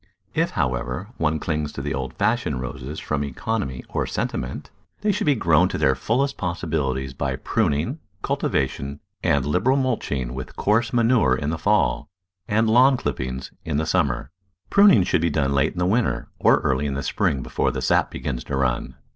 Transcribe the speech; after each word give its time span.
If, 0.33 0.49
however, 0.57 1.09
one 1.17 1.37
clings 1.37 1.71
to 1.73 1.81
the 1.83 1.93
old 1.93 2.15
fashioned 2.15 2.59
Roses 2.59 2.99
from 2.99 3.23
economy 3.23 3.83
or 3.87 4.07
sentiment, 4.07 4.71
they 5.01 5.11
should 5.11 5.27
be 5.27 5.35
grown 5.35 5.69
to 5.69 5.77
their 5.77 5.93
fullest 5.93 6.37
possibilities 6.37 7.13
by 7.13 7.35
pruning, 7.35 7.99
cultivation, 8.23 8.99
and 9.21 9.45
liberal 9.45 9.77
mulching 9.77 10.33
with 10.33 10.55
coarse 10.55 10.91
manure 10.91 11.35
in 11.35 11.51
the 11.51 11.59
fall, 11.59 12.09
and 12.47 12.67
lawn 12.67 12.97
clippings 12.97 13.51
in 13.63 13.77
the 13.77 13.85
summer. 13.85 14.31
Pruning 14.71 15.03
should 15.03 15.21
be 15.21 15.29
done 15.29 15.53
late 15.53 15.73
in 15.73 15.77
the 15.77 15.85
winter 15.85 16.29
or 16.39 16.61
early 16.61 16.87
in 16.87 16.95
the 16.95 17.03
spring 17.03 17.43
before 17.43 17.69
the 17.69 17.79
sap 17.79 18.09
begins 18.09 18.43
to 18.45 18.57
run. 18.57 18.95